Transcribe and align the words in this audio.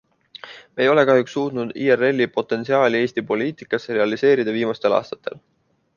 Me 0.75 0.83
ei 0.85 0.87
ole 0.93 1.03
kahjuks 1.09 1.35
suutnud 1.37 1.75
IRLi 1.83 2.27
potentsiaali 2.39 3.03
Eesti 3.03 3.25
poliitikas 3.33 3.89
realiseerida 3.99 4.57
viimastel 4.57 4.97
aastatel. 5.03 5.41